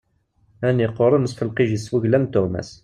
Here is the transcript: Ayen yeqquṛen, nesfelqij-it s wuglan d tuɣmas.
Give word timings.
Ayen 0.63 0.79
yeqquṛen, 0.83 1.21
nesfelqij-it 1.23 1.83
s 1.85 1.87
wuglan 1.91 2.25
d 2.25 2.31
tuɣmas. 2.33 2.69